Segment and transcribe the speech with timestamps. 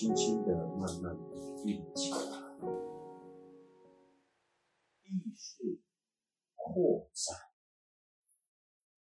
[0.00, 2.18] 轻轻的、慢慢的运起来。
[5.02, 5.78] 意识
[6.54, 7.36] 扩展，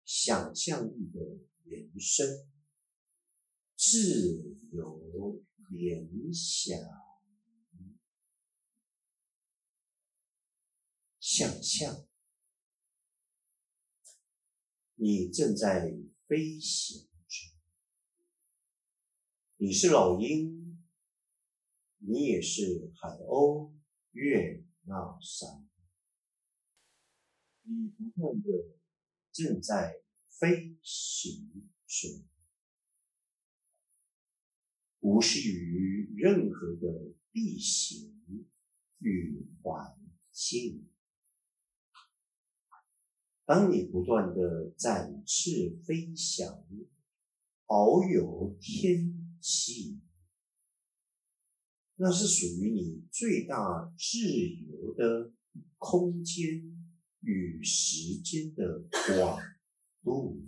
[0.05, 1.20] 想象力的
[1.66, 2.48] 延伸，
[3.76, 6.80] 自由联想，
[11.20, 12.08] 想象
[14.95, 15.94] 你正在
[16.27, 17.54] 飞行着，
[19.58, 20.66] 你是老鹰，
[22.00, 23.74] 你也是海鸥、
[24.12, 25.68] 月、那山。
[27.64, 28.48] 你不断的
[29.32, 32.23] 正在飞行中，
[35.02, 38.48] 无视于任何的地形
[39.00, 40.00] 与环
[40.32, 40.88] 境。
[43.45, 46.66] 当你不断的展翅飞翔，
[47.66, 50.00] 遨游天际，
[51.98, 55.34] 那是属于你最大自由的
[55.78, 56.76] 空间。
[57.22, 59.42] 与时间的广
[60.02, 60.48] 度。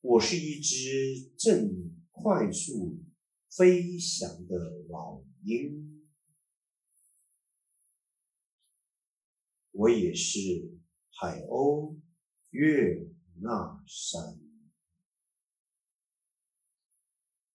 [0.00, 3.04] 我是一只正快速
[3.50, 6.08] 飞翔的老鹰，
[9.70, 10.40] 我也是
[11.10, 11.96] 海鸥
[12.50, 14.40] 月那山，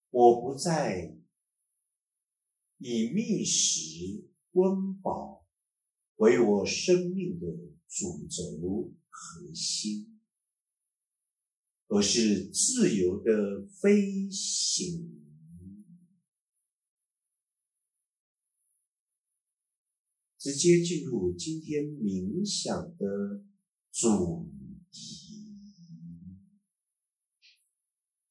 [0.09, 1.15] 我不再。
[2.81, 5.45] 以觅食温饱
[6.15, 7.45] 为我生命的
[7.89, 10.21] 主轴核心，
[11.87, 15.19] 而是自由的飞行。
[20.37, 23.43] 直接进入今天冥想的
[23.91, 24.49] 主
[24.89, 25.35] 题：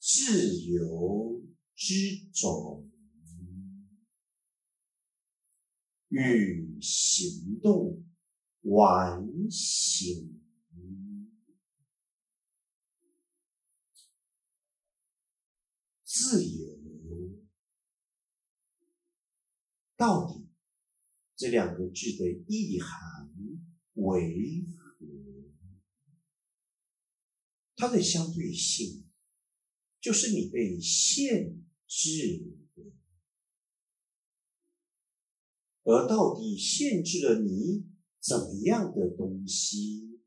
[0.00, 1.43] 自由
[1.78, 1.94] 之
[2.34, 2.84] 种。
[6.11, 8.03] 与行动
[8.62, 10.41] 完形，
[16.03, 16.78] 自由
[19.99, 20.49] 到底
[21.37, 23.31] 这两个字的意涵
[23.93, 25.06] 为何？
[27.77, 29.05] 它的相对性
[30.00, 32.54] 就是你被限制。
[35.82, 37.87] 而到底限制了你
[38.21, 40.21] 怎么样的东西？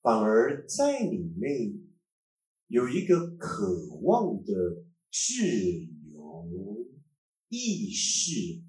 [0.00, 1.78] 反而在里面
[2.68, 5.46] 有一个渴望的自
[6.12, 6.86] 由
[7.48, 8.62] 意识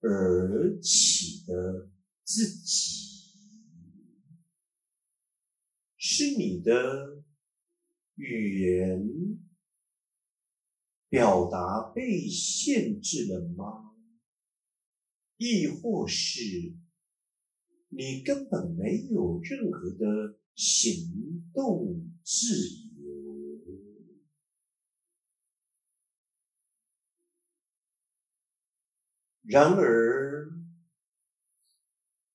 [0.00, 1.90] 而起的
[2.22, 3.30] 自己，
[5.96, 7.22] 是你的
[8.16, 9.43] 语言
[11.14, 13.94] 表达被限制了吗？
[15.36, 16.40] 亦或是
[17.90, 22.48] 你根本没有任何的行动自
[22.96, 23.60] 由。
[29.44, 30.50] 然而，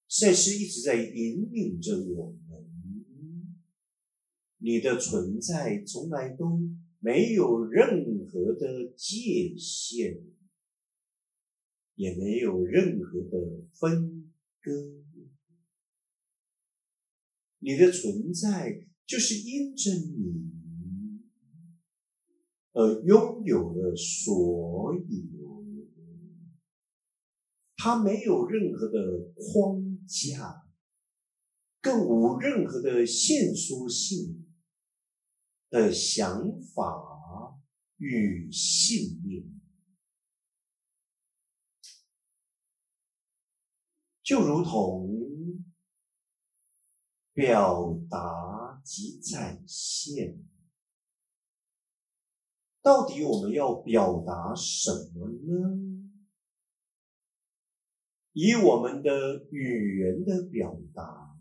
[0.07, 2.66] 赛斯一直在引领着我们。
[4.62, 6.62] 你的存在从来都
[7.00, 10.24] 没有任何的界限。
[11.96, 15.04] 也没有任何的分割，
[17.58, 20.50] 你的存在就是因着你
[22.72, 25.66] 而拥有了所有，
[27.76, 30.64] 它没有任何的框架，
[31.81, 34.49] 更无任何的限缩性
[35.69, 37.59] 的想法
[37.97, 39.44] 与信念。
[44.24, 45.66] 就如同
[47.33, 50.44] 表达及展现，
[52.81, 55.89] 到底我们要表达什么呢？
[58.33, 61.36] 以我们的语言的表达，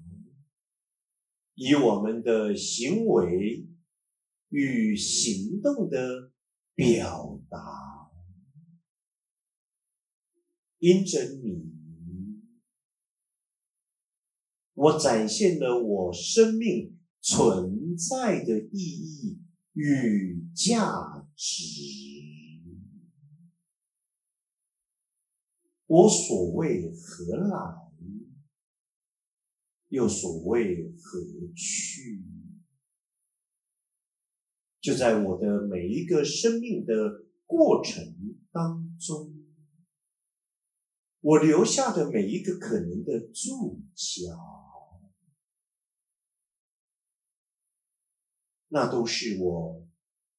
[1.55, 3.69] 以我们的行为
[4.49, 6.33] 与行动的
[6.75, 7.59] 表达，
[10.79, 11.77] 因着你。
[14.75, 19.41] 我展现了我生命存在的意义
[19.73, 21.65] 与价值。
[25.87, 27.91] 我所谓何来，
[29.89, 31.19] 又所谓何
[31.57, 32.18] 去？
[34.89, 36.95] 就在我的每一个生命的
[37.45, 38.03] 过程
[38.51, 39.35] 当中，
[41.21, 44.33] 我留下的每一个可能的注脚，
[48.69, 49.87] 那都是我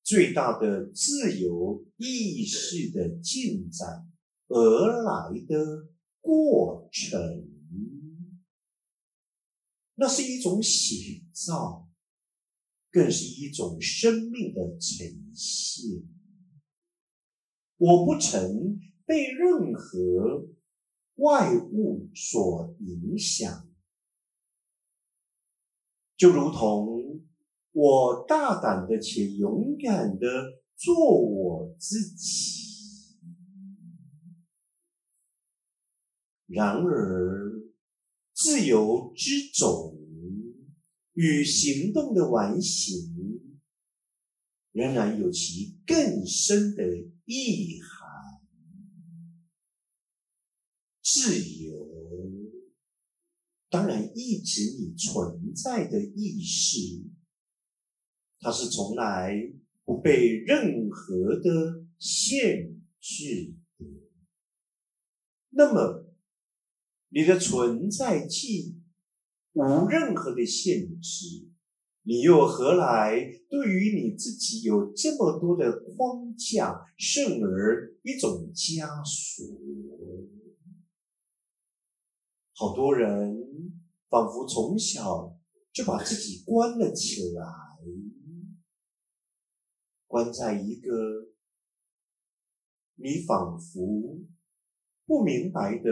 [0.02, 4.10] 最大的自由意识的进展
[4.48, 5.90] 而来的
[6.22, 7.20] 过程。
[9.94, 11.86] 那是一种写照。
[12.92, 16.02] 更是一种生命的呈现。
[17.78, 20.48] 我不曾被任何
[21.16, 23.68] 外物所影响，
[26.18, 27.22] 就如同
[27.72, 30.28] 我大胆的且勇敢的
[30.76, 33.18] 做我自己。
[36.48, 37.72] 然而，
[38.34, 39.99] 自由之种。
[41.20, 43.14] 与行动的完形，
[44.72, 46.82] 仍然有其更深的
[47.26, 48.40] 意涵。
[51.04, 51.90] 自由，
[53.70, 56.78] 当然意指你存在的意识，
[58.40, 59.36] 它是从来
[59.84, 63.86] 不被任何的限制的。
[65.50, 66.10] 那么，
[67.10, 68.80] 你的存在即。
[69.54, 71.50] 无任何的限制，
[72.04, 73.16] 你又何来
[73.50, 79.48] 对于你自己有这么多的框架，甚而一种枷锁？
[82.54, 83.74] 好多人
[84.10, 85.38] 仿佛从小
[85.72, 87.46] 就把自己关了起来，
[90.08, 91.32] 关在一个
[92.96, 94.20] 你仿佛
[95.06, 95.92] 不明白的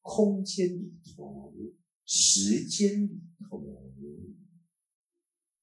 [0.00, 1.52] 空间里头。
[2.14, 3.64] 时间里头，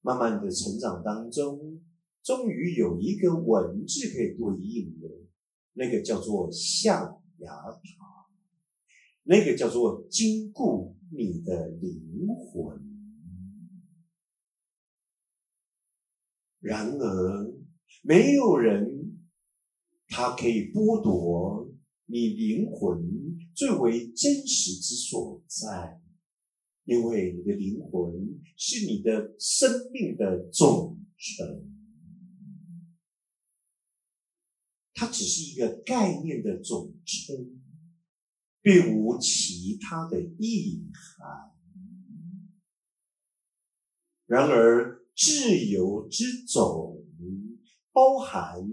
[0.00, 1.80] 慢慢的成长当中，
[2.24, 5.08] 终于有一个文字可以对应的，
[5.74, 8.26] 那个叫做象牙塔，
[9.22, 12.80] 那个叫做坚固你的灵魂。
[16.58, 17.54] 然而，
[18.02, 19.20] 没有人
[20.08, 21.70] 他可以剥夺
[22.06, 26.00] 你灵魂最为真实之所在。
[26.90, 28.12] 因为你的灵魂
[28.56, 31.72] 是你的生命的总成，
[34.92, 37.62] 它只是一个概念的总称，
[38.60, 41.52] 并无其他的意涵。
[44.26, 47.06] 然而，自由之总
[47.92, 48.68] 包含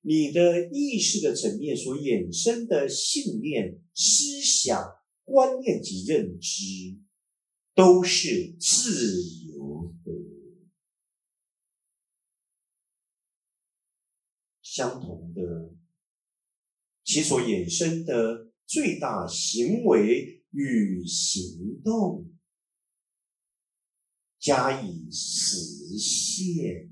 [0.00, 4.84] 你的意识的层面所衍生的信念、思想、
[5.22, 6.98] 观念及认知。
[7.74, 10.12] 都是自由的，
[14.60, 15.74] 相同的，
[17.02, 22.30] 其所衍生的最大行为与行动，
[24.38, 25.56] 加以实
[25.98, 26.90] 现，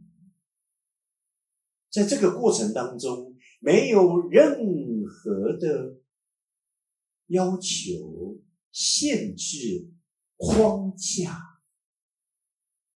[1.91, 6.01] 在这个过程当中，没有任何的
[7.27, 8.41] 要求、
[8.73, 9.93] 限制。
[10.41, 11.50] 框架。